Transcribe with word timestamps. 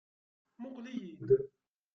Muqqel-iyi-d. 0.61 1.19